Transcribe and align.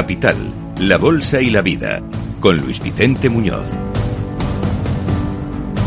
Capital, 0.00 0.36
la 0.78 0.96
Bolsa 0.96 1.42
y 1.42 1.50
la 1.50 1.60
Vida, 1.60 2.00
con 2.40 2.56
Luis 2.56 2.80
Vicente 2.80 3.28
Muñoz. 3.28 3.68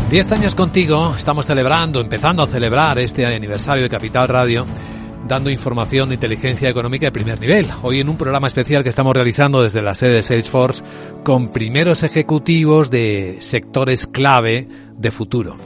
Diez 0.08 0.30
años 0.30 0.54
contigo, 0.54 1.14
estamos 1.16 1.44
celebrando, 1.46 2.00
empezando 2.00 2.44
a 2.44 2.46
celebrar 2.46 3.00
este 3.00 3.26
aniversario 3.26 3.82
de 3.82 3.90
Capital 3.90 4.28
Radio, 4.28 4.66
dando 5.26 5.50
información 5.50 6.10
de 6.10 6.14
inteligencia 6.14 6.68
económica 6.68 7.06
de 7.06 7.10
primer 7.10 7.40
nivel. 7.40 7.66
Hoy 7.82 7.98
en 7.98 8.08
un 8.08 8.16
programa 8.16 8.46
especial 8.46 8.84
que 8.84 8.90
estamos 8.90 9.14
realizando 9.14 9.60
desde 9.60 9.82
la 9.82 9.96
sede 9.96 10.12
de 10.12 10.22
Salesforce 10.22 10.84
con 11.24 11.48
primeros 11.48 12.04
ejecutivos 12.04 12.92
de 12.92 13.38
sectores 13.40 14.06
clave 14.06 14.68
de 14.96 15.10
futuro. 15.10 15.56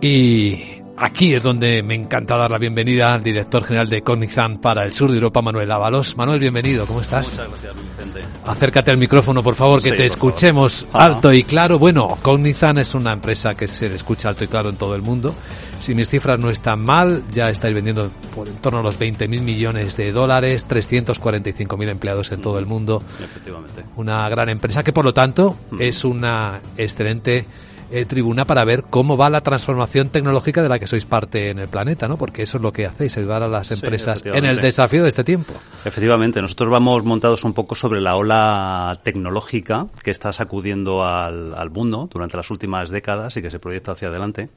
Y 0.00 0.71
Aquí 1.04 1.34
es 1.34 1.42
donde 1.42 1.82
me 1.82 1.96
encanta 1.96 2.36
dar 2.36 2.48
la 2.48 2.58
bienvenida 2.58 3.12
al 3.12 3.24
director 3.24 3.64
general 3.64 3.88
de 3.88 4.02
Cognizant 4.02 4.60
para 4.60 4.84
el 4.84 4.92
sur 4.92 5.10
de 5.10 5.16
Europa, 5.16 5.42
Manuel 5.42 5.68
Ábalos. 5.72 6.16
Manuel, 6.16 6.38
bienvenido, 6.38 6.86
¿cómo 6.86 7.00
estás? 7.00 7.32
Muchas 7.32 7.48
gracias, 7.50 7.74
Vicente. 7.74 8.20
Acércate 8.46 8.92
al 8.92 8.98
micrófono, 8.98 9.42
por 9.42 9.56
favor, 9.56 9.82
que 9.82 9.90
Sí, 9.90 9.96
te 9.96 10.06
escuchemos 10.06 10.86
favor. 10.92 11.14
alto 11.16 11.32
y 11.32 11.42
claro. 11.42 11.80
Bueno, 11.80 12.18
Cognizant 12.22 12.78
es 12.78 12.94
una 12.94 13.12
empresa 13.12 13.56
que 13.56 13.66
se 13.66 13.88
le 13.88 13.96
escucha 13.96 14.28
alto 14.28 14.44
y 14.44 14.46
claro 14.46 14.68
en 14.70 14.76
todo 14.76 14.94
el 14.94 15.02
mundo. 15.02 15.34
Si 15.80 15.92
mis 15.96 16.08
cifras 16.08 16.38
no 16.38 16.50
están 16.50 16.78
mal, 16.84 17.24
ya 17.32 17.50
estáis 17.50 17.74
vendiendo 17.74 18.08
por 18.32 18.46
en 18.46 18.58
torno 18.58 18.78
a 18.78 18.82
los 18.84 18.96
20.000 18.96 19.26
millones 19.42 19.96
de 19.96 20.12
dólares, 20.12 20.68
345.000 20.68 21.90
empleados 21.90 22.30
en 22.30 22.40
todo 22.40 22.60
el 22.60 22.66
mundo. 22.66 23.02
Efectivamente. 23.20 23.82
Una 23.96 24.28
gran 24.28 24.48
empresa 24.50 24.84
que, 24.84 24.92
por 24.92 25.04
lo 25.04 25.12
tanto, 25.12 25.56
es 25.80 26.04
una 26.04 26.60
excelente 26.76 27.44
eh, 27.92 28.04
tribuna 28.06 28.44
para 28.44 28.64
ver 28.64 28.84
cómo 28.90 29.16
va 29.16 29.30
la 29.30 29.40
transformación 29.42 30.08
tecnológica 30.08 30.62
de 30.62 30.68
la 30.68 30.78
que 30.78 30.86
sois 30.86 31.04
parte 31.06 31.50
en 31.50 31.58
el 31.58 31.68
planeta, 31.68 32.08
¿no? 32.08 32.16
Porque 32.16 32.42
eso 32.42 32.56
es 32.56 32.62
lo 32.62 32.72
que 32.72 32.86
hacéis, 32.86 33.16
ayudar 33.18 33.42
a 33.42 33.48
las 33.48 33.68
Sí, 33.68 33.74
empresas 33.74 34.22
en 34.24 34.44
el 34.44 34.60
desafío 34.60 35.02
de 35.02 35.08
este 35.10 35.24
tiempo. 35.24 35.52
Efectivamente, 35.84 36.40
nosotros 36.42 36.70
vamos 36.70 37.04
montados 37.04 37.44
un 37.44 37.52
poco 37.52 37.74
sobre 37.74 38.00
la 38.00 38.16
ola 38.16 39.00
tecnológica 39.02 39.86
que 40.02 40.10
está 40.10 40.32
sacudiendo 40.32 41.04
al, 41.04 41.54
al 41.54 41.70
mundo 41.70 42.08
durante 42.10 42.36
las 42.36 42.50
últimas 42.50 42.90
décadas 42.90 43.36
y 43.36 43.42
que 43.42 43.50
se 43.50 43.58
proyecta 43.58 43.92
hacia 43.92 44.08
adelante, 44.08 44.48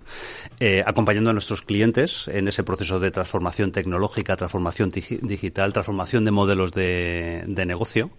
eh, 0.60 0.84
acompañando 0.86 1.30
a 1.30 1.34
nuestros 1.34 1.62
clientes 1.62 2.28
en 2.28 2.48
ese 2.48 2.64
proceso 2.64 3.00
de 3.00 3.12
transformación 3.12 3.72
tecnológica, 3.72 4.36
transformación 4.36 4.92
digi- 4.92 5.20
digital, 5.20 5.74
transformación 5.74 6.24
de 6.26 6.32
modelos 6.32 6.72
de, 6.72 7.44
de 7.48 7.66
negocio, 7.66 8.12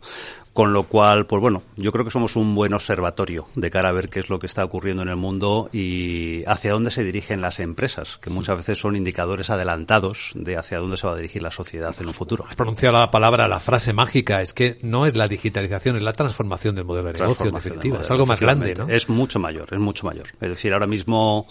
con 0.53 0.73
lo 0.73 0.85
cual, 0.85 1.27
pues 1.27 1.41
bueno, 1.41 1.63
yo 1.77 1.93
creo 1.93 2.05
que 2.05 2.11
somos 2.11 2.35
un 2.37 2.55
buen 2.55 2.73
observatorio 2.75 3.47
de 3.55 3.71
cara 3.71 3.91
a 3.91 3.93
ver 3.93 4.09
qué 4.09 4.21
es 4.21 4.31
lo 4.31 4.39
que 4.39 4.47
está 4.47 4.65
ocurriendo 4.65 5.03
en 5.07 5.11
el 5.11 5.17
mundo 5.17 5.69
y 5.73 6.45
hacia 6.47 6.73
dónde 6.73 6.91
se 6.91 7.05
dirigen 7.05 7.41
las 7.41 7.61
empresas, 7.61 8.19
que 8.19 8.31
muchas 8.31 8.57
veces 8.59 8.79
son 8.79 8.97
indicadores 8.97 9.51
adelantados 9.51 10.33
de 10.35 10.57
hacia 10.57 10.79
dónde 10.79 10.97
se 10.97 11.07
va 11.07 11.15
a 11.15 11.17
dirigir 11.17 11.43
la 11.43 11.51
sociedad 11.51 11.95
en 11.99 12.07
un 12.07 12.15
futuro. 12.15 12.45
Has 12.49 12.57
pronunciado 12.57 12.99
la 12.99 13.11
palabra, 13.11 13.49
la 13.49 13.61
frase 13.61 13.93
mágica, 13.93 14.43
es 14.43 14.53
que 14.53 14.79
no 14.83 15.07
es 15.07 15.17
la 15.17 15.29
digitalización, 15.29 15.97
es 15.97 16.03
la 16.03 16.13
transformación 16.13 16.75
del 16.75 16.85
modelo 16.85 17.13
de 17.13 17.21
negocio, 17.21 17.47
en 17.47 17.55
definitiva. 17.55 18.01
Es 18.01 18.11
algo 18.11 18.27
más 18.27 18.41
grande, 18.41 18.75
¿no? 18.75 18.89
Es 18.89 19.09
mucho 19.09 19.39
mayor, 19.39 19.69
es 19.73 19.79
mucho 19.79 20.07
mayor. 20.07 20.27
Es 20.41 20.49
decir, 20.49 20.73
ahora 20.73 20.87
mismo 20.87 21.47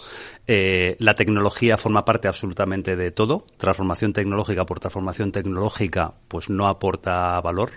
eh, 0.46 0.96
la 0.98 1.14
tecnología 1.14 1.76
forma 1.76 2.04
parte 2.04 2.28
absolutamente 2.28 2.96
de 2.96 3.10
todo. 3.10 3.46
Transformación 3.56 4.12
tecnológica 4.12 4.66
por 4.66 4.80
transformación 4.80 5.32
tecnológica, 5.32 6.14
pues 6.28 6.50
no 6.50 6.68
aporta 6.68 7.40
valor. 7.40 7.72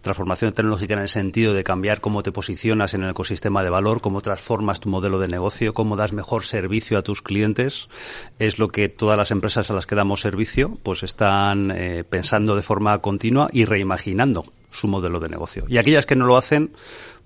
Transformación 0.00 0.52
tecnológica 0.52 0.94
en 0.94 1.00
el 1.00 1.08
sentido 1.08 1.54
de 1.54 1.64
cambiar 1.64 2.00
cómo 2.00 2.22
te 2.22 2.32
posicionas 2.32 2.94
en 2.94 3.02
el 3.02 3.10
ecosistema 3.10 3.62
de 3.62 3.70
valor, 3.70 4.00
cómo 4.00 4.20
transformas 4.20 4.80
tu 4.80 4.88
modelo 4.88 5.18
de 5.18 5.23
negocio, 5.28 5.74
cómo 5.74 5.96
das 5.96 6.12
mejor 6.12 6.44
servicio 6.44 6.98
a 6.98 7.02
tus 7.02 7.22
clientes, 7.22 7.88
es 8.38 8.58
lo 8.58 8.68
que 8.68 8.88
todas 8.88 9.16
las 9.16 9.30
empresas 9.30 9.70
a 9.70 9.74
las 9.74 9.86
que 9.86 9.94
damos 9.94 10.20
servicio, 10.20 10.78
pues 10.82 11.02
están 11.02 11.70
eh, 11.70 12.04
pensando 12.08 12.56
de 12.56 12.62
forma 12.62 12.98
continua 12.98 13.48
y 13.52 13.64
reimaginando 13.64 14.44
su 14.70 14.88
modelo 14.88 15.20
de 15.20 15.28
negocio. 15.28 15.64
Y 15.68 15.78
aquellas 15.78 16.06
que 16.06 16.16
no 16.16 16.26
lo 16.26 16.36
hacen, 16.36 16.72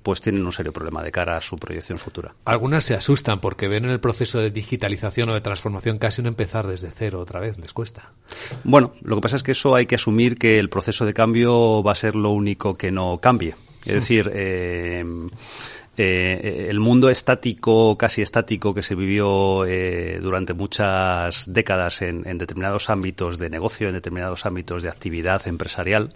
pues 0.03 0.21
tienen 0.21 0.47
un 0.47 0.53
serio 0.53 0.73
problema 0.73 1.03
de 1.03 1.13
cara 1.13 1.37
a 1.37 1.41
su 1.41 1.57
proyección 1.57 1.99
futura. 1.99 2.35
Algunas 2.45 2.85
se 2.85 2.95
asustan 2.95 3.41
porque 3.41 3.69
ven 3.69 3.85
en 3.85 3.91
el 3.91 4.01
proceso 4.01 4.39
de 4.39 4.51
digitalización 4.51 5.29
o 5.31 5.35
de 5.35 5.41
transformación 5.41 5.99
casi 5.99 6.23
no 6.23 6.29
empezar 6.29 6.67
desde 6.67 6.91
cero 6.91 7.21
otra 7.21 7.41
vez, 7.41 7.59
les 7.59 7.73
cuesta. 7.73 8.13
Bueno, 8.65 8.95
lo 9.03 9.17
que 9.17 9.23
pasa 9.23 9.37
es 9.37 9.43
que 9.43 9.53
eso 9.53 9.75
hay 9.75 9.87
que 9.87 9.97
asumir 9.97 10.39
que 10.39 10.59
el 10.59 10.69
proceso 10.71 11.05
de 11.05 11.15
cambio 11.15 11.83
va 11.83 11.93
a 11.93 11.97
ser 11.97 12.17
lo 12.17 12.31
único 12.31 12.77
que 12.77 12.91
no 12.91 13.19
cambie. 13.19 13.55
Es 13.85 13.95
decir, 13.95 14.31
eh, 14.35 15.05
eh, 15.99 16.69
el 16.71 16.81
mundo 16.81 17.11
estático, 17.11 17.99
casi 17.99 18.23
estático, 18.23 18.73
que 18.73 18.83
se 18.83 18.95
vivió 18.95 19.65
eh, 19.67 20.19
durante 20.23 20.55
muchas 20.55 21.53
décadas 21.53 22.03
en, 22.03 22.23
determinados 22.39 22.89
ámbitos 22.89 23.39
de 23.39 23.51
negocio, 23.51 23.89
en 23.89 23.95
determinados 23.95 24.47
ámbitos 24.47 24.83
de 24.83 24.89
actividad 24.89 25.47
empresarial, 25.49 26.15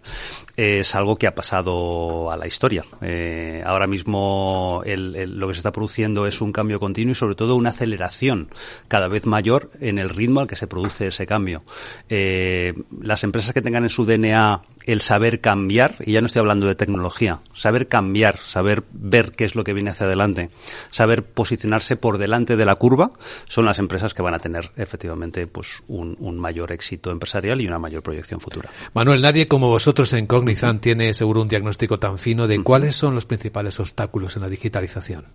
es 0.57 0.95
algo 0.95 1.17
que 1.17 1.27
ha 1.27 1.35
pasado 1.35 2.31
a 2.31 2.37
la 2.37 2.47
historia. 2.47 2.85
Eh, 3.01 3.63
ahora 3.67 3.87
mismo 3.87 4.83
lo 4.85 5.49
que 5.49 5.55
se 5.55 5.59
está 5.59 5.73
produciendo 5.73 6.27
es 6.27 6.41
un 6.41 6.53
cambio 6.53 6.79
continuo 6.79 7.13
y 7.13 7.15
sobre 7.15 7.35
todo 7.35 7.57
una 7.57 7.71
aceleración 7.71 8.49
cada 8.89 9.09
vez 9.09 9.27
mayor 9.27 9.71
en 9.81 9.99
el 9.99 10.11
ritmo 10.11 10.41
al 10.41 10.47
que 10.47 10.57
se 10.57 10.67
produce 10.67 11.09
ese 11.09 11.27
cambio. 11.27 11.63
Eh, 12.09 12.75
las 13.01 13.25
empresas 13.25 13.53
que 13.53 13.63
tengan 13.63 13.85
en 13.85 13.91
su 13.91 14.05
DNA 14.05 14.63
el 14.87 15.01
saber 15.01 15.41
cambiar, 15.41 15.97
y 16.01 16.13
ya 16.13 16.21
no 16.21 16.27
estoy 16.27 16.41
hablando 16.41 16.67
de 16.67 16.75
tecnología, 16.75 17.41
saber 17.55 17.89
cambiar, 17.89 18.39
saber 18.39 18.85
ver 18.93 19.33
qué 19.33 19.45
es 19.45 19.55
lo 19.55 19.65
que 19.65 19.73
viene 19.73 19.91
hacia 19.91 20.07
adelante, 20.07 20.51
saber 20.91 21.25
posicionarse 21.25 21.97
por 21.97 22.19
delante 22.19 22.57
de 22.57 22.65
la 22.65 22.77
curva, 22.77 23.13
son 23.47 23.65
las 23.65 23.79
empresas 23.79 24.15
que 24.15 24.23
van 24.23 24.35
a 24.35 24.39
tener 24.39 24.71
efectivamente 24.77 25.47
pues 25.47 25.83
un, 25.89 26.17
un 26.21 26.39
mayor 26.39 26.73
éxito 26.73 27.11
empresarial 27.11 27.61
y 27.61 27.67
una 27.67 27.79
mayor 27.79 28.03
proyección 28.03 28.41
futura. 28.41 28.71
Manuel, 28.95 29.23
nadie 29.23 29.47
como 29.47 29.69
vosotros 29.69 30.13
en 30.15 30.27
Cognizant 30.27 30.81
tiene 30.81 31.15
seguro 31.15 31.43
un 31.43 31.49
diagnóstico 31.49 31.99
tan 31.99 32.19
fino 32.19 32.47
de 32.47 32.63
cuáles 32.63 32.97
son 32.97 33.15
los 33.15 33.27
principales 33.27 33.79
obstáculos 33.81 34.37
en 34.37 34.43
la 34.43 34.49
digitalización. 34.49 35.27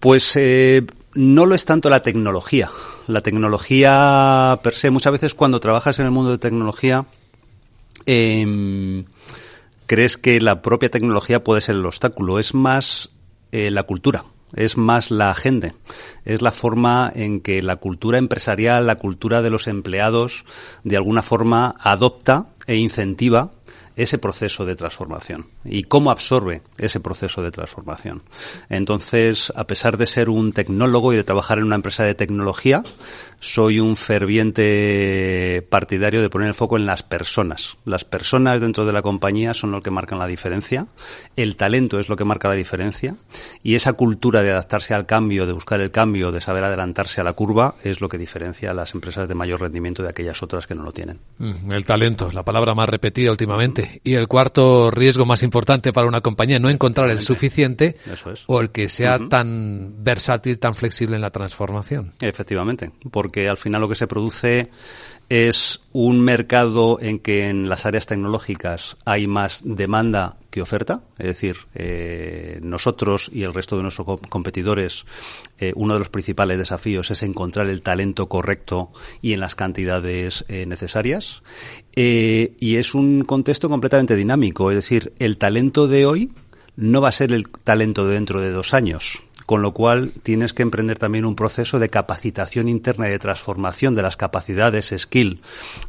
Pues 0.00 0.36
eh, 0.36 0.86
no 1.14 1.46
lo 1.46 1.54
es 1.54 1.64
tanto 1.64 1.90
la 1.90 2.02
tecnología. 2.02 2.70
La 3.08 3.20
tecnología 3.22 4.58
per 4.62 4.74
se, 4.74 4.90
muchas 4.90 5.12
veces 5.12 5.34
cuando 5.34 5.60
trabajas 5.60 5.98
en 5.98 6.04
el 6.04 6.12
mundo 6.12 6.30
de 6.30 6.38
tecnología, 6.38 7.06
em, 8.08 9.04
crees 9.86 10.16
que 10.16 10.40
la 10.40 10.62
propia 10.62 10.90
tecnología 10.90 11.44
puede 11.44 11.60
ser 11.60 11.76
el 11.76 11.84
obstáculo. 11.84 12.38
Es 12.38 12.54
más 12.54 13.10
eh, 13.52 13.70
la 13.70 13.82
cultura, 13.82 14.24
es 14.54 14.78
más 14.78 15.10
la 15.10 15.34
gente, 15.34 15.74
es 16.24 16.40
la 16.40 16.50
forma 16.50 17.12
en 17.14 17.40
que 17.40 17.62
la 17.62 17.76
cultura 17.76 18.16
empresarial, 18.16 18.86
la 18.86 18.96
cultura 18.96 19.42
de 19.42 19.50
los 19.50 19.66
empleados, 19.68 20.46
de 20.84 20.96
alguna 20.96 21.20
forma 21.20 21.76
adopta 21.80 22.46
e 22.66 22.76
incentiva 22.76 23.50
ese 23.98 24.18
proceso 24.18 24.64
de 24.64 24.76
transformación 24.76 25.46
y 25.64 25.82
cómo 25.82 26.10
absorbe 26.10 26.62
ese 26.78 27.00
proceso 27.00 27.42
de 27.42 27.50
transformación. 27.50 28.22
Entonces, 28.70 29.52
a 29.56 29.66
pesar 29.66 29.98
de 29.98 30.06
ser 30.06 30.30
un 30.30 30.52
tecnólogo 30.52 31.12
y 31.12 31.16
de 31.16 31.24
trabajar 31.24 31.58
en 31.58 31.64
una 31.64 31.74
empresa 31.74 32.04
de 32.04 32.14
tecnología, 32.14 32.82
soy 33.40 33.80
un 33.80 33.96
ferviente 33.96 35.66
partidario 35.68 36.22
de 36.22 36.30
poner 36.30 36.48
el 36.48 36.54
foco 36.54 36.76
en 36.76 36.86
las 36.86 37.02
personas. 37.02 37.76
Las 37.84 38.04
personas 38.04 38.60
dentro 38.60 38.86
de 38.86 38.92
la 38.92 39.02
compañía 39.02 39.54
son 39.54 39.72
lo 39.72 39.82
que 39.82 39.90
marcan 39.90 40.18
la 40.18 40.26
diferencia, 40.26 40.86
el 41.36 41.56
talento 41.56 41.98
es 41.98 42.08
lo 42.08 42.16
que 42.16 42.24
marca 42.24 42.48
la 42.48 42.54
diferencia 42.54 43.16
y 43.62 43.74
esa 43.74 43.92
cultura 43.92 44.42
de 44.42 44.50
adaptarse 44.50 44.94
al 44.94 45.06
cambio, 45.06 45.46
de 45.46 45.52
buscar 45.52 45.80
el 45.80 45.90
cambio, 45.90 46.32
de 46.32 46.40
saber 46.40 46.64
adelantarse 46.64 47.20
a 47.20 47.24
la 47.24 47.32
curva 47.32 47.74
es 47.82 48.00
lo 48.00 48.08
que 48.08 48.18
diferencia 48.18 48.70
a 48.70 48.74
las 48.74 48.94
empresas 48.94 49.28
de 49.28 49.34
mayor 49.34 49.60
rendimiento 49.60 50.02
de 50.02 50.08
aquellas 50.08 50.42
otras 50.42 50.66
que 50.66 50.74
no 50.74 50.82
lo 50.82 50.92
tienen. 50.92 51.18
Mm, 51.38 51.72
El 51.72 51.84
talento, 51.84 52.30
la 52.32 52.44
palabra 52.44 52.74
más 52.74 52.88
repetida 52.88 53.30
últimamente. 53.30 53.87
Y 54.04 54.14
el 54.14 54.28
cuarto 54.28 54.90
riesgo 54.90 55.24
más 55.24 55.42
importante 55.42 55.92
para 55.92 56.06
una 56.06 56.20
compañía, 56.20 56.58
no 56.58 56.68
encontrar 56.68 57.10
el 57.10 57.20
suficiente 57.20 57.96
Eso 58.10 58.32
es. 58.32 58.44
o 58.46 58.60
el 58.60 58.70
que 58.70 58.88
sea 58.88 59.18
tan 59.28 60.02
versátil, 60.02 60.58
tan 60.58 60.74
flexible 60.74 61.16
en 61.16 61.22
la 61.22 61.30
transformación. 61.30 62.12
Efectivamente, 62.20 62.90
porque 63.10 63.48
al 63.48 63.56
final 63.56 63.80
lo 63.80 63.88
que 63.88 63.94
se 63.94 64.06
produce 64.06 64.70
es 65.28 65.80
un 65.92 66.20
mercado 66.20 66.98
en 67.00 67.18
que 67.18 67.48
en 67.48 67.68
las 67.68 67.84
áreas 67.86 68.06
tecnológicas 68.06 68.96
hay 69.04 69.26
más 69.26 69.62
demanda 69.64 70.36
que 70.50 70.62
oferta, 70.62 71.02
es 71.18 71.26
decir, 71.26 71.56
eh, 71.74 72.58
nosotros 72.62 73.30
y 73.32 73.42
el 73.42 73.52
resto 73.52 73.76
de 73.76 73.82
nuestros 73.82 74.06
co- 74.06 74.18
competidores, 74.28 75.04
eh, 75.58 75.72
uno 75.76 75.92
de 75.94 75.98
los 75.98 76.08
principales 76.08 76.56
desafíos 76.58 77.10
es 77.10 77.22
encontrar 77.22 77.66
el 77.68 77.82
talento 77.82 78.28
correcto 78.28 78.90
y 79.20 79.34
en 79.34 79.40
las 79.40 79.54
cantidades 79.54 80.44
eh, 80.48 80.64
necesarias. 80.66 81.42
Eh, 81.96 82.54
y 82.60 82.76
es 82.76 82.94
un 82.94 83.24
contexto 83.24 83.68
completamente 83.68 84.16
dinámico, 84.16 84.70
es 84.70 84.76
decir, 84.76 85.12
el 85.18 85.36
talento 85.36 85.86
de 85.86 86.06
hoy 86.06 86.32
no 86.76 87.00
va 87.00 87.08
a 87.08 87.12
ser 87.12 87.32
el 87.32 87.48
talento 87.48 88.06
de 88.06 88.14
dentro 88.14 88.40
de 88.40 88.50
dos 88.50 88.72
años. 88.72 89.22
Con 89.48 89.62
lo 89.62 89.72
cual 89.72 90.12
tienes 90.22 90.52
que 90.52 90.60
emprender 90.60 90.98
también 90.98 91.24
un 91.24 91.34
proceso 91.34 91.78
de 91.78 91.88
capacitación 91.88 92.68
interna 92.68 93.08
y 93.08 93.12
de 93.12 93.18
transformación 93.18 93.94
de 93.94 94.02
las 94.02 94.18
capacidades, 94.18 94.92
skill 94.94 95.40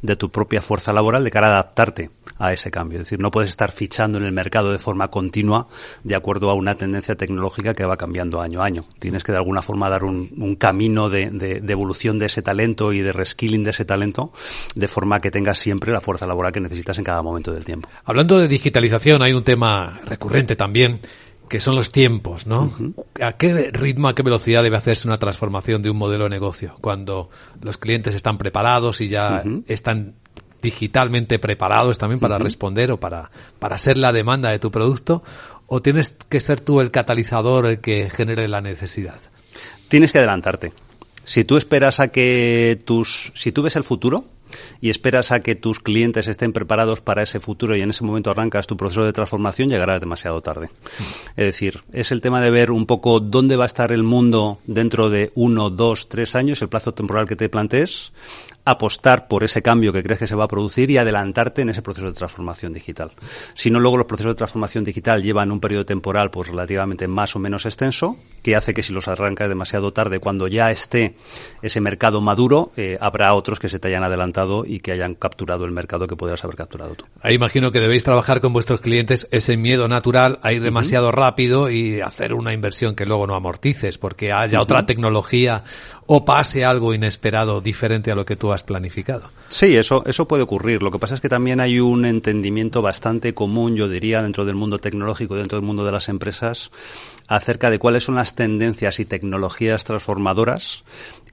de 0.02 0.16
tu 0.16 0.32
propia 0.32 0.62
fuerza 0.62 0.94
laboral 0.94 1.26
de 1.26 1.30
cara 1.30 1.48
a 1.48 1.52
adaptarte 1.52 2.10
a 2.38 2.54
ese 2.54 2.72
cambio. 2.72 3.00
Es 3.00 3.04
decir, 3.04 3.20
no 3.20 3.32
puedes 3.32 3.50
estar 3.50 3.74
fichando 3.74 4.18
en 4.18 4.24
el 4.24 4.32
mercado 4.32 4.72
de 4.72 4.80
forma 4.80 5.10
continua 5.10 5.68
de 6.06 6.16
acuerdo 6.16 6.50
a 6.50 6.54
una 6.54 6.76
tendencia 6.76 7.16
tecnológica 7.16 7.74
que 7.74 7.84
va 7.84 7.98
cambiando 7.98 8.40
año 8.40 8.62
a 8.62 8.66
año. 8.66 8.86
Tienes 8.98 9.26
que 9.26 9.34
de 9.34 9.40
alguna 9.40 9.62
forma 9.62 9.90
dar 9.90 10.06
un, 10.06 10.56
camino 10.58 11.10
de, 11.10 11.30
de, 11.30 11.74
evolución 11.74 12.18
de 12.18 12.28
ese 12.28 12.42
talento 12.42 12.94
y 12.94 13.02
de 13.02 13.12
reskilling 13.12 13.66
de 13.66 13.72
ese 13.72 13.84
talento 13.84 14.32
de 14.74 14.88
forma 14.88 15.20
que 15.20 15.32
tengas 15.32 15.60
siempre 15.60 15.92
la 15.92 16.00
fuerza 16.00 16.26
laboral 16.26 16.54
que 16.54 16.62
necesitas 16.62 16.98
en 16.98 17.04
cada 17.04 17.22
momento 17.22 17.52
del 17.52 17.66
tiempo. 17.66 17.90
Hablando 18.06 18.40
de 18.40 18.48
digitalización, 18.48 19.22
hay 19.22 19.34
un 19.34 19.44
tema 19.44 20.00
recurrente 20.06 20.56
también 20.56 21.02
que 21.50 21.60
son 21.60 21.76
los 21.76 21.92
tiempos, 21.92 22.48
¿no? 22.48 22.72
¿A 23.22 23.34
qué 23.34 23.72
ritmo, 23.74 24.08
a 24.08 24.16
qué 24.16 24.22
velocidad 24.24 24.64
debe 24.64 24.78
hacerse 24.78 25.08
una 25.08 25.18
transformación 25.18 25.82
de 25.82 25.90
un 25.90 25.98
modelo 25.98 26.26
de 26.26 26.30
negocio? 26.30 26.76
Cuando 26.80 27.30
los 27.62 27.78
clientes 27.78 28.16
están 28.16 28.38
preparados 28.38 29.02
y 29.02 29.10
ya 29.10 29.44
están 29.68 30.14
digitalmente 30.62 31.40
preparados 31.40 31.98
también 31.98 32.20
para 32.20 32.38
responder 32.38 32.92
o 32.92 33.00
para, 33.00 33.32
para 33.60 33.78
ser 33.78 33.98
la 33.98 34.12
demanda 34.12 34.52
de 34.52 34.60
tu 34.60 34.72
producto, 34.72 35.24
o 35.68 35.82
tienes 35.82 36.16
que 36.30 36.40
ser 36.40 36.62
tú 36.62 36.82
el 36.82 36.92
catalizador 36.92 37.66
el 37.66 37.80
que 37.80 38.10
genere 38.10 38.48
la 38.48 38.62
necesidad? 38.62 39.20
Tienes 39.88 40.12
que 40.12 40.20
adelantarte. 40.20 40.74
Si 41.26 41.44
tú 41.44 41.58
esperas 41.58 42.00
a 42.00 42.10
que 42.10 42.82
tus, 42.86 43.32
si 43.36 43.52
tú 43.52 43.62
ves 43.62 43.76
el 43.76 43.84
futuro, 43.84 44.26
y 44.82 44.90
esperas 44.90 45.32
a 45.32 45.40
que 45.40 45.56
tus 45.56 45.80
clientes 45.80 46.28
estén 46.28 46.54
preparados 46.54 47.02
para 47.02 47.24
ese 47.24 47.40
futuro 47.40 47.76
y 47.76 47.82
en 47.82 47.90
ese 47.90 48.04
momento 48.04 48.32
arrancas 48.32 48.68
tu 48.68 48.78
proceso 48.78 49.04
de 49.04 49.14
transformación, 49.14 49.70
llegará 49.70 50.00
demasiado 50.00 50.42
tarde. 50.42 50.70
Es 51.36 51.46
decir, 51.46 51.82
es 51.92 52.12
el 52.12 52.22
tema 52.22 52.42
de 52.42 52.52
ver 52.52 52.72
un 52.72 52.86
poco 52.86 53.20
dónde 53.20 53.56
va 53.56 53.66
a 53.66 53.68
estar 53.68 53.92
el 53.92 54.04
mundo 54.04 54.60
dentro 54.66 55.10
de 55.10 55.32
uno, 55.36 55.70
dos, 55.70 56.10
tres 56.10 56.36
años, 56.36 56.62
el 56.62 56.70
plazo 56.70 56.94
temporal 56.94 57.28
que 57.28 57.36
te 57.36 57.50
plantees, 57.50 58.12
apostar 58.70 59.28
por 59.28 59.44
ese 59.44 59.62
cambio 59.62 59.92
que 59.92 60.04
crees 60.04 60.20
que 60.20 60.28
se 60.28 60.36
va 60.36 60.46
a 60.46 60.48
producir 60.48 60.92
y 60.92 60.98
adelantarte 60.98 61.62
en 61.62 61.70
ese 61.70 61.82
proceso 61.82 62.08
de 62.08 62.14
transformación 62.14 62.74
digital. 62.74 63.12
Si 63.54 63.72
no, 63.72 63.80
luego 63.80 63.98
los 63.98 64.06
procesos 64.06 64.32
de 64.32 64.38
transformación 64.38 64.84
digital 64.84 65.24
llevan 65.24 65.52
un 65.52 65.60
periodo 65.60 65.86
temporal 65.86 66.32
pues 66.32 66.50
relativamente 66.50 67.08
más 67.08 67.36
o 67.36 67.40
menos 67.40 67.66
extenso, 67.66 68.18
que 68.44 68.56
hace 68.56 68.74
que 68.74 68.84
si 68.84 68.94
los 68.94 69.08
arrancas 69.08 69.50
demasiado 69.50 69.92
tarde, 69.94 70.20
cuando 70.20 70.48
ya 70.48 70.72
esté 70.72 71.16
ese 71.62 71.82
mercado 71.82 72.22
maduro, 72.22 72.72
eh, 72.78 72.98
habrá 73.02 73.34
otros 73.34 73.60
que 73.60 73.70
se 73.70 73.80
te 73.80 73.88
hayan 73.88 74.04
adelantado 74.04 74.66
y 74.66 74.80
que 74.80 74.92
hayan 74.92 75.16
capturado 75.16 75.66
el 75.66 75.72
mercado 75.72 76.08
que 76.08 76.16
podrías 76.16 76.44
haber 76.44 76.56
capturado 76.56 76.96
tú. 76.96 77.06
Ahí 77.22 77.36
imagino 77.36 77.72
que 77.72 77.80
debéis 77.80 78.04
trabajar 78.04 78.40
con 78.40 78.54
vuestros 78.54 78.82
clientes 78.82 79.28
ese 79.32 79.58
miedo 79.58 79.88
natural 79.88 80.40
a 80.42 80.54
ir 80.54 80.62
demasiado 80.62 81.12
rápido 81.12 81.70
y 81.70 82.02
hacer 82.02 82.34
una 82.34 82.54
inversión 82.54 82.96
que 82.96 83.06
luego 83.06 83.28
no 83.28 83.36
amortices 83.36 83.98
porque 83.98 84.32
haya 84.32 84.62
otra 84.62 84.86
tecnología 84.86 85.64
o 86.12 86.26
pase 86.26 86.66
algo 86.66 86.94
inesperado 86.94 87.62
diferente 87.62 88.12
a 88.12 88.16
lo 88.16 88.26
que 88.26 88.36
tú 88.36 88.52
has 88.52 88.59
planificado. 88.64 89.30
Sí, 89.48 89.76
eso, 89.76 90.04
eso 90.06 90.28
puede 90.28 90.44
ocurrir. 90.44 90.84
Lo 90.84 90.92
que 90.92 91.00
pasa 91.00 91.16
es 91.16 91.22
que 91.22 91.30
también 91.30 91.60
hay 91.60 91.80
un 91.80 92.06
entendimiento 92.06 92.82
bastante 92.82 93.34
común, 93.34 93.76
yo 93.76 93.90
diría, 93.90 94.22
dentro 94.22 94.46
del 94.46 94.56
mundo 94.56 94.80
tecnológico, 94.80 95.36
dentro 95.36 95.58
del 95.58 95.66
mundo 95.66 95.86
de 95.86 95.92
las 95.92 96.10
empresas, 96.10 96.72
acerca 97.28 97.70
de 97.70 97.80
cuáles 97.80 98.04
son 98.04 98.16
las 98.16 98.36
tendencias 98.36 99.00
y 99.00 99.06
tecnologías 99.06 99.84
transformadoras 99.86 100.84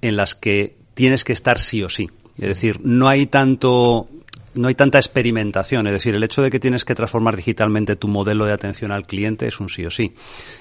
en 0.02 0.16
las 0.16 0.34
que 0.34 0.76
tienes 0.94 1.24
que 1.24 1.32
estar 1.32 1.60
sí 1.60 1.82
o 1.82 1.88
sí. 1.88 2.10
Es 2.38 2.48
decir, 2.48 2.80
no 2.82 3.08
hay 3.08 3.26
tanto 3.26 4.08
no 4.56 4.68
hay 4.68 4.74
tanta 4.74 4.98
experimentación. 4.98 5.86
Es 5.86 5.92
decir, 5.92 6.14
el 6.14 6.22
hecho 6.22 6.42
de 6.42 6.50
que 6.50 6.60
tienes 6.60 6.84
que 6.84 6.94
transformar 6.94 7.36
digitalmente 7.36 7.96
tu 7.96 8.08
modelo 8.08 8.44
de 8.44 8.52
atención 8.52 8.90
al 8.90 9.06
cliente 9.06 9.46
es 9.46 9.60
un 9.60 9.68
sí 9.68 9.84
o 9.84 9.90
sí. 9.90 10.14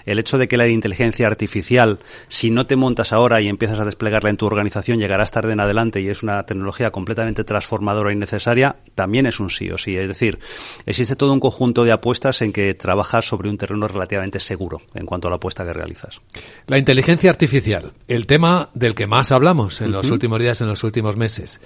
El 0.06 0.19
hecho 0.19 0.38
de 0.38 0.47
que 0.47 0.57
la 0.57 0.68
inteligencia 0.68 1.27
artificial, 1.27 2.00
si 2.27 2.51
no 2.51 2.65
te 2.68 2.75
montas 2.75 3.13
ahora 3.13 3.42
y 3.42 3.47
empiezas 3.47 3.80
a 3.80 3.86
desplegarla 3.86 4.30
en 4.30 4.38
tu 4.38 4.45
organización, 4.45 5.00
llegarás 5.00 5.31
tarde 5.31 5.53
en 5.53 5.59
adelante 5.59 6.01
y 6.01 6.09
es 6.09 6.24
una 6.24 6.45
tecnología 6.45 6.92
completamente 6.92 7.44
transformadora 7.44 8.12
y 8.12 8.15
necesaria, 8.15 8.75
también 8.95 9.25
es 9.25 9.39
un 9.39 9.50
sí 9.50 9.69
o 9.71 9.77
sí. 9.77 9.95
Es 9.95 10.07
decir, 10.07 10.39
existe 10.86 11.15
todo 11.15 11.33
un 11.33 11.39
conjunto 11.39 11.83
de 11.83 11.92
apuestas 11.92 12.42
en 12.42 12.53
que 12.53 12.74
trabajas 12.74 13.25
sobre 13.25 13.50
un 13.50 13.57
terreno 13.57 13.88
relativamente 13.88 14.39
seguro 14.39 14.81
en 14.94 15.06
cuanto 15.06 15.27
a 15.27 15.31
la 15.31 15.38
apuesta 15.38 15.65
que 15.65 15.74
realizas. 15.74 16.21
La 16.68 16.77
inteligencia 16.77 17.30
artificial, 17.30 17.94
el 18.07 18.25
tema 18.27 18.69
del 18.74 18.95
que 18.95 19.07
más 19.07 19.31
hablamos 19.31 19.81
en 19.81 19.92
los 19.92 20.09
últimos 20.12 20.39
días, 20.39 20.62
en 20.62 20.68
los 20.68 20.83
últimos 20.83 21.15
meses. 21.15 21.59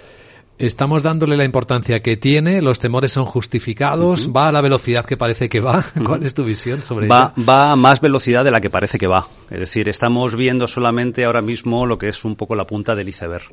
Estamos 0.60 1.04
dándole 1.04 1.38
la 1.38 1.46
importancia 1.46 2.02
que 2.02 2.18
tiene, 2.18 2.62
los 2.62 2.82
temores 2.82 3.14
son 3.14 3.24
justificados, 3.24 4.30
va 4.36 4.50
a 4.50 4.52
la 4.52 4.60
velocidad 4.60 5.06
que 5.06 5.16
parece 5.16 5.48
que 5.48 5.62
va. 5.62 5.86
¿Cuál 6.06 6.26
es 6.26 6.34
tu 6.34 6.44
visión 6.44 6.84
sobre 6.84 7.08
va, 7.08 7.34
Va 7.48 7.72
a 7.72 7.78
más 7.78 8.02
velocidad 8.02 8.44
de 8.44 8.52
la 8.52 8.60
que 8.60 8.70
parece 8.70 8.98
que 8.98 9.08
va. 9.08 9.26
Es 9.50 9.62
decir, 9.62 9.88
estamos 9.88 10.36
viendo 10.36 10.68
solamente 10.68 11.24
ahora 11.24 11.42
mismo 11.42 11.86
lo 11.86 11.98
que 11.98 12.10
es 12.10 12.26
un 12.26 12.36
poco 12.36 12.58
la 12.58 12.68
punta 12.68 12.94
del 12.94 13.08
iceberg. 13.08 13.46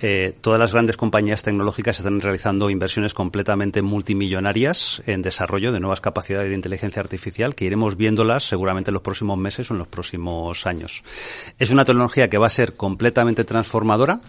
Eh, 0.00 0.34
todas 0.40 0.58
las 0.58 0.72
grandes 0.72 0.96
compañías 0.96 1.44
tecnológicas 1.44 2.00
están 2.00 2.20
realizando 2.20 2.68
inversiones 2.68 3.14
completamente 3.14 3.80
multimillonarias 3.80 5.04
en 5.06 5.22
desarrollo 5.22 5.70
de 5.70 5.78
nuevas 5.78 6.00
capacidades 6.00 6.48
de 6.48 6.56
inteligencia 6.56 6.98
artificial 6.98 7.54
que 7.54 7.66
iremos 7.66 7.96
viéndolas 7.96 8.42
seguramente 8.42 8.90
en 8.90 8.94
los 8.94 9.04
próximos 9.04 9.38
meses 9.38 9.70
o 9.70 9.74
en 9.74 9.78
los 9.78 9.88
próximos 9.88 10.66
años. 10.66 11.04
Es 11.60 11.70
una 11.70 11.84
tecnología 11.84 12.28
que 12.28 12.38
va 12.38 12.48
a 12.48 12.50
ser 12.50 12.74
completamente 12.74 13.44
transformadora. 13.44 14.20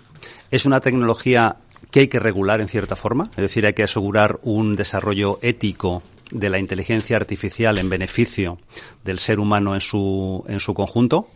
Es 0.52 0.68
una 0.68 0.82
tecnología 0.82 1.58
que 1.90 2.02
hay 2.02 2.08
que 2.08 2.20
regular 2.20 2.62
en 2.62 2.68
cierta 2.68 2.96
forma, 2.96 3.32
es 3.32 3.38
decir, 3.38 3.66
hay 3.66 3.74
que 3.74 3.84
asegurar 3.84 4.40
un 4.44 4.76
desarrollo 4.76 5.40
ético 5.42 6.04
de 6.32 6.50
la 6.50 6.60
inteligencia 6.60 7.18
artificial 7.18 7.78
en 7.78 7.90
beneficio 7.90 8.58
del 9.04 9.20
ser 9.20 9.40
humano 9.40 9.74
en 9.74 9.82
su, 9.82 10.46
en 10.48 10.60
su 10.60 10.74
conjunto 10.74 11.30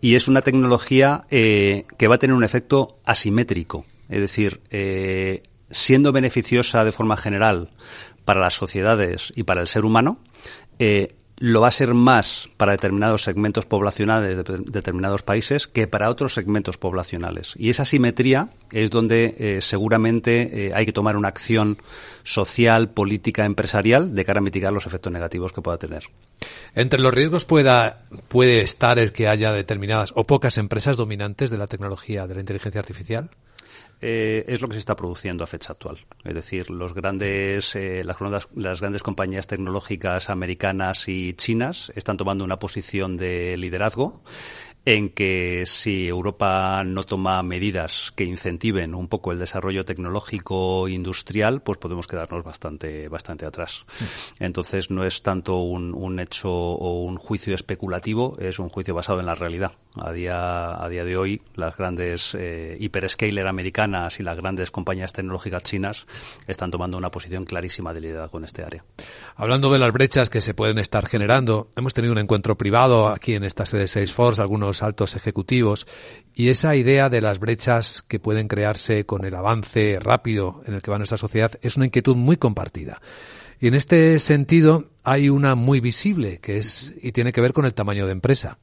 y 0.00 0.16
es 0.16 0.28
una 0.28 0.42
tecnología 0.42 1.24
eh, 1.30 1.84
que 1.96 2.08
va 2.08 2.16
a 2.16 2.18
tener 2.18 2.34
un 2.34 2.44
efecto 2.44 2.98
asimétrico, 3.04 3.84
es 4.08 4.20
decir, 4.20 4.60
eh, 4.70 5.42
siendo 5.70 6.12
beneficiosa 6.12 6.84
de 6.84 6.92
forma 6.92 7.16
general 7.16 7.70
para 8.24 8.40
las 8.40 8.54
sociedades 8.54 9.32
y 9.36 9.44
para 9.44 9.60
el 9.60 9.68
ser 9.68 9.84
humano, 9.84 10.18
eh, 10.78 11.14
lo 11.42 11.60
va 11.60 11.66
a 11.66 11.72
ser 11.72 11.92
más 11.92 12.48
para 12.56 12.70
determinados 12.70 13.24
segmentos 13.24 13.66
poblacionales 13.66 14.36
de 14.36 14.58
determinados 14.58 15.24
países 15.24 15.66
que 15.66 15.88
para 15.88 16.08
otros 16.08 16.34
segmentos 16.34 16.78
poblacionales. 16.78 17.54
Y 17.56 17.68
esa 17.68 17.84
simetría 17.84 18.50
es 18.70 18.90
donde 18.90 19.34
eh, 19.36 19.60
seguramente 19.60 20.68
eh, 20.68 20.72
hay 20.72 20.86
que 20.86 20.92
tomar 20.92 21.16
una 21.16 21.26
acción 21.26 21.78
social, 22.22 22.90
política, 22.90 23.44
empresarial 23.44 24.14
de 24.14 24.24
cara 24.24 24.38
a 24.38 24.42
mitigar 24.42 24.72
los 24.72 24.86
efectos 24.86 25.12
negativos 25.12 25.52
que 25.52 25.62
pueda 25.62 25.78
tener. 25.78 26.04
Entre 26.76 27.00
los 27.00 27.12
riesgos 27.12 27.44
pueda, 27.44 28.04
puede 28.28 28.62
estar 28.62 29.00
el 29.00 29.10
que 29.10 29.26
haya 29.26 29.50
determinadas 29.50 30.12
o 30.14 30.28
pocas 30.28 30.58
empresas 30.58 30.96
dominantes 30.96 31.50
de 31.50 31.58
la 31.58 31.66
tecnología 31.66 32.28
de 32.28 32.34
la 32.36 32.40
inteligencia 32.40 32.78
artificial. 32.78 33.30
Eh, 34.04 34.44
es 34.48 34.60
lo 34.60 34.66
que 34.66 34.74
se 34.74 34.80
está 34.80 34.96
produciendo 34.96 35.44
a 35.44 35.46
fecha 35.46 35.72
actual. 35.72 35.98
Es 36.24 36.34
decir, 36.34 36.70
los 36.70 36.92
grandes, 36.92 37.76
eh, 37.76 38.02
las, 38.02 38.16
las, 38.56 38.80
grandes 38.80 39.04
compañías 39.04 39.46
tecnológicas 39.46 40.28
americanas 40.28 41.08
y 41.08 41.34
chinas 41.34 41.92
están 41.94 42.16
tomando 42.16 42.42
una 42.42 42.58
posición 42.58 43.16
de 43.16 43.56
liderazgo 43.56 44.24
en 44.84 45.10
que 45.10 45.64
si 45.66 46.08
Europa 46.08 46.82
no 46.84 47.04
toma 47.04 47.42
medidas 47.42 48.12
que 48.16 48.24
incentiven 48.24 48.94
un 48.94 49.06
poco 49.06 49.30
el 49.30 49.38
desarrollo 49.38 49.84
tecnológico 49.84 50.88
industrial, 50.88 51.62
pues 51.62 51.78
podemos 51.78 52.06
quedarnos 52.06 52.42
bastante, 52.42 53.08
bastante 53.08 53.46
atrás. 53.46 53.84
Entonces 54.40 54.90
no 54.90 55.04
es 55.04 55.22
tanto 55.22 55.58
un, 55.58 56.18
hecho 56.18 56.50
o 56.50 57.02
un 57.04 57.16
juicio 57.16 57.54
especulativo, 57.54 58.36
es 58.40 58.58
un 58.58 58.68
juicio 58.68 58.94
basado 58.94 59.20
en 59.20 59.26
la 59.26 59.34
realidad. 59.34 59.72
A 59.96 60.10
día, 60.10 60.82
a 60.82 60.88
día 60.88 61.04
de 61.04 61.16
hoy, 61.16 61.42
las 61.54 61.76
grandes 61.76 62.34
eh, 62.34 62.76
hiperscaler 62.80 63.46
americanas 63.46 64.18
y 64.20 64.22
las 64.22 64.36
grandes 64.36 64.70
compañías 64.70 65.12
tecnológicas 65.12 65.62
chinas 65.62 66.06
están 66.46 66.70
tomando 66.70 66.96
una 66.96 67.10
posición 67.10 67.44
clarísima 67.44 67.92
de 67.92 68.00
liderazgo 68.00 68.38
en 68.38 68.44
este 68.44 68.64
área. 68.64 68.84
Hablando 69.36 69.70
de 69.70 69.78
las 69.78 69.92
brechas 69.92 70.30
que 70.30 70.40
se 70.40 70.54
pueden 70.54 70.78
estar 70.78 71.06
generando, 71.06 71.68
hemos 71.76 71.94
tenido 71.94 72.12
un 72.12 72.18
encuentro 72.18 72.56
privado 72.56 73.08
aquí 73.08 73.34
en 73.34 73.44
esta 73.44 73.66
sede 73.66 73.82
de 73.82 73.88
Salesforce, 73.88 74.40
algunos 74.40 74.71
altos 74.80 75.16
ejecutivos, 75.16 75.88
y 76.34 76.50
esa 76.50 76.76
idea 76.76 77.08
de 77.08 77.20
las 77.20 77.40
brechas 77.40 78.00
que 78.00 78.20
pueden 78.20 78.46
crearse 78.46 79.04
con 79.04 79.24
el 79.24 79.34
avance 79.34 79.98
rápido 80.00 80.62
en 80.66 80.74
el 80.74 80.82
que 80.82 80.92
va 80.92 80.98
nuestra 80.98 81.18
sociedad 81.18 81.58
es 81.62 81.76
una 81.76 81.86
inquietud 81.86 82.14
muy 82.14 82.36
compartida. 82.36 83.02
Y 83.60 83.66
en 83.66 83.74
este 83.74 84.18
sentido 84.18 84.86
hay 85.04 85.28
una 85.28 85.54
muy 85.54 85.80
visible 85.80 86.38
que 86.38 86.58
es 86.58 86.94
y 87.02 87.12
tiene 87.12 87.32
que 87.32 87.40
ver 87.40 87.52
con 87.52 87.64
el 87.64 87.74
tamaño 87.74 88.06
de 88.06 88.12
empresa. 88.12 88.58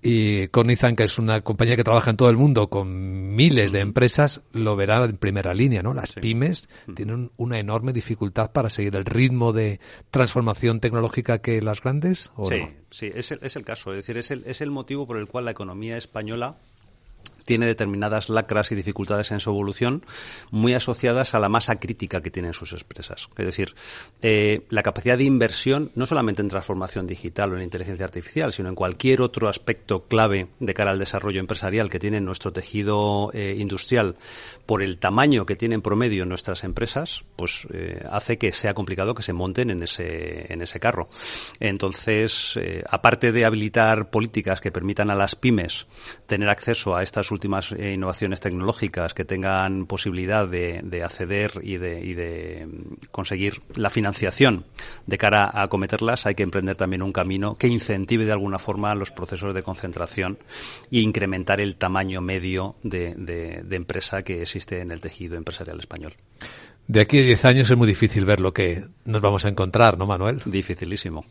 Y 0.00 0.48
Cognizant, 0.48 0.96
que 0.96 1.04
es 1.04 1.18
una 1.18 1.40
compañía 1.40 1.74
que 1.76 1.82
trabaja 1.82 2.10
en 2.10 2.16
todo 2.16 2.30
el 2.30 2.36
mundo 2.36 2.68
con 2.70 3.34
miles 3.34 3.72
de 3.72 3.80
empresas, 3.80 4.42
lo 4.52 4.76
verá 4.76 5.04
en 5.04 5.16
primera 5.16 5.54
línea, 5.54 5.82
¿no? 5.82 5.92
Las 5.92 6.12
pymes 6.12 6.68
tienen 6.94 7.32
una 7.36 7.58
enorme 7.58 7.92
dificultad 7.92 8.52
para 8.52 8.70
seguir 8.70 8.94
el 8.94 9.04
ritmo 9.04 9.52
de 9.52 9.80
transformación 10.10 10.80
tecnológica 10.80 11.38
que 11.38 11.60
las 11.62 11.82
grandes. 11.82 12.30
sí, 12.48 12.68
sí, 12.90 13.10
es 13.12 13.32
el, 13.32 13.40
es 13.42 13.56
el 13.56 13.64
caso. 13.64 13.90
Es 13.90 13.98
decir, 13.98 14.18
es 14.18 14.30
el, 14.30 14.44
es 14.46 14.60
el 14.60 14.70
motivo 14.70 15.06
por 15.06 15.16
el 15.16 15.26
cual 15.26 15.46
la 15.46 15.50
economía 15.50 15.96
española 15.96 16.58
tiene 17.48 17.64
determinadas 17.64 18.28
lacras 18.28 18.72
y 18.72 18.74
dificultades 18.74 19.30
en 19.30 19.40
su 19.40 19.48
evolución 19.48 20.04
muy 20.50 20.74
asociadas 20.74 21.34
a 21.34 21.38
la 21.38 21.48
masa 21.48 21.76
crítica 21.76 22.20
que 22.20 22.30
tienen 22.30 22.52
sus 22.52 22.74
empresas. 22.74 23.30
Es 23.38 23.46
decir, 23.46 23.74
eh, 24.20 24.66
la 24.68 24.82
capacidad 24.82 25.16
de 25.16 25.24
inversión, 25.24 25.90
no 25.94 26.04
solamente 26.04 26.42
en 26.42 26.48
transformación 26.48 27.06
digital 27.06 27.50
o 27.50 27.56
en 27.56 27.62
inteligencia 27.62 28.04
artificial, 28.04 28.52
sino 28.52 28.68
en 28.68 28.74
cualquier 28.74 29.22
otro 29.22 29.48
aspecto 29.48 30.04
clave 30.08 30.48
de 30.60 30.74
cara 30.74 30.90
al 30.90 30.98
desarrollo 30.98 31.40
empresarial 31.40 31.88
que 31.88 31.98
tiene 31.98 32.20
nuestro 32.20 32.52
tejido 32.52 33.30
eh, 33.32 33.56
industrial, 33.58 34.16
por 34.66 34.82
el 34.82 34.98
tamaño 34.98 35.46
que 35.46 35.56
tienen 35.56 35.80
promedio 35.80 36.26
nuestras 36.26 36.64
empresas, 36.64 37.24
pues 37.34 37.66
eh, 37.72 38.04
hace 38.10 38.36
que 38.36 38.52
sea 38.52 38.74
complicado 38.74 39.14
que 39.14 39.22
se 39.22 39.32
monten 39.32 39.70
en 39.70 39.82
ese, 39.82 40.52
en 40.52 40.60
ese 40.60 40.80
carro. 40.80 41.08
Entonces, 41.60 42.58
aparte 42.90 43.32
de 43.32 43.46
habilitar 43.46 44.10
políticas 44.10 44.60
que 44.60 44.70
permitan 44.70 45.10
a 45.10 45.14
las 45.14 45.34
pymes 45.34 45.86
tener 46.26 46.50
acceso 46.50 46.94
a 46.94 47.02
estas 47.02 47.30
últimas 47.38 47.70
innovaciones 47.70 48.40
tecnológicas, 48.40 49.14
que 49.14 49.24
tengan 49.24 49.86
posibilidad 49.86 50.48
de, 50.48 50.80
de 50.82 51.04
acceder 51.04 51.52
y 51.62 51.76
de, 51.76 52.04
y 52.04 52.14
de 52.14 52.66
conseguir 53.12 53.60
la 53.76 53.90
financiación 53.90 54.64
de 55.06 55.18
cara 55.18 55.44
a 55.44 55.62
acometerlas, 55.62 56.26
hay 56.26 56.34
que 56.34 56.42
emprender 56.42 56.76
también 56.76 57.02
un 57.02 57.12
camino 57.12 57.54
que 57.54 57.68
incentive 57.68 58.24
de 58.24 58.32
alguna 58.32 58.58
forma 58.58 58.94
los 58.96 59.12
procesos 59.12 59.54
de 59.54 59.62
concentración 59.62 60.38
e 60.90 60.98
incrementar 60.98 61.60
el 61.60 61.76
tamaño 61.76 62.20
medio 62.20 62.74
de, 62.82 63.14
de, 63.14 63.76
empresa 63.76 64.22
que 64.22 64.42
existe 64.42 64.80
en 64.80 64.90
el 64.90 65.00
tejido 65.00 65.36
empresarial 65.36 65.78
español. 65.78 66.14
De 66.88 67.00
aquí 67.00 67.18
a 67.18 67.22
10 67.22 67.44
años 67.44 67.70
es 67.70 67.76
muy 67.76 67.86
difícil 67.86 68.24
ver 68.24 68.40
lo 68.40 68.52
que 68.52 68.84
nos 69.04 69.20
vamos 69.20 69.44
a 69.44 69.48
encontrar, 69.48 69.96
¿no, 69.98 70.06
Manuel? 70.06 70.40
Dificilísimo. 70.44 71.24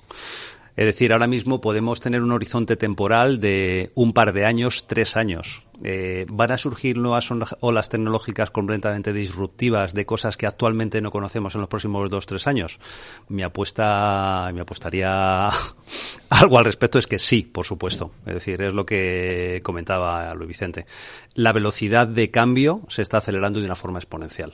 Es 0.78 0.86
decir, 0.86 1.12
ahora 1.12 1.26
mismo 1.26 1.60
podemos 1.60 2.00
tener 2.00 2.22
un 2.22 2.32
horizonte 2.32 2.76
temporal 2.76 3.40
de 3.40 3.90
un 3.96 4.14
par 4.14 4.32
de 4.32 4.46
años, 4.46 4.86
tres 4.86 5.18
años. 5.18 5.64
Eh, 5.84 6.28
¿Van 6.30 6.52
a 6.52 6.58
surgir 6.58 6.98
nuevas 7.00 7.32
olas 7.62 7.90
tecnológicas 7.90 8.52
completamente 8.52 9.12
disruptivas 9.12 9.96
de 9.96 10.06
cosas 10.06 10.38
que 10.38 10.46
actualmente 10.46 11.02
no 11.02 11.10
conocemos 11.10 11.56
en 11.56 11.62
los 11.62 11.68
próximos 11.68 12.12
dos, 12.12 12.28
tres 12.28 12.46
años? 12.46 12.80
Mi 13.28 13.42
apuesta, 13.42 14.52
me 14.54 14.62
apostaría 14.62 15.50
algo 16.30 16.60
al 16.60 16.66
respecto 16.66 17.00
es 17.00 17.08
que 17.08 17.18
sí, 17.18 17.42
por 17.42 17.66
supuesto. 17.66 18.12
Es 18.28 18.36
decir, 18.36 18.62
es 18.62 18.74
lo 18.76 18.86
que 18.86 19.62
comentaba 19.64 20.36
Luis 20.36 20.50
Vicente. 20.50 20.86
La 21.34 21.54
velocidad 21.54 22.08
de 22.08 22.30
cambio 22.30 22.82
se 22.88 23.02
está 23.02 23.18
acelerando 23.18 23.60
de 23.60 23.66
una 23.66 23.76
forma 23.76 23.98
exponencial. 23.98 24.54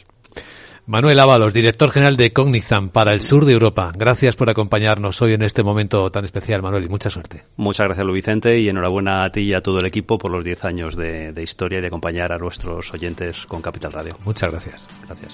Manuel 0.86 1.20
Ábalos, 1.20 1.54
director 1.54 1.92
general 1.92 2.18
de 2.18 2.34
Cognizant 2.34 2.92
para 2.92 3.14
el 3.14 3.22
sur 3.22 3.46
de 3.46 3.54
Europa. 3.54 3.94
Gracias 3.96 4.36
por 4.36 4.50
acompañarnos 4.50 5.22
hoy 5.22 5.34
en 5.34 5.42
este 5.42 5.64
momento 5.64 6.12
tan 6.12 6.26
especial, 6.26 6.62
Manuel, 6.62 6.84
y 6.84 6.90
mucha 6.90 7.10
suerte. 7.10 7.46
Muchas 7.56 7.88
gracias, 7.88 8.06
Luis 8.06 8.16
Vicente, 8.16 8.60
y 8.60 8.68
enhorabuena 8.68 9.24
a 9.24 9.32
ti 9.32 9.42
y 9.42 9.54
a 9.54 9.62
todo 9.62 9.80
el 9.80 9.86
equipo 9.86 10.18
por 10.18 10.32
los 10.32 10.44
10 10.44 10.66
años 10.66 10.96
de, 10.98 11.32
de 11.32 11.44
historia 11.44 11.78
y 11.78 11.82
de 11.82 11.88
acompañar 11.88 12.34
a 12.34 12.38
nuestros 12.38 12.94
oyentes 12.94 13.46
con 13.46 13.62
Capital 13.62 13.94
Radio. 13.94 14.18
Muchas 14.26 14.52
gracias. 14.52 14.90
Gracias. 15.06 15.34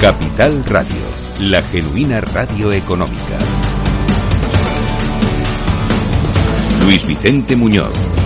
Capital 0.00 0.64
Radio, 0.64 0.96
la 1.40 1.62
genuina 1.62 2.22
radio 2.22 2.72
económica. 2.72 3.36
Luis 6.82 7.06
Vicente 7.06 7.54
Muñoz. 7.54 8.19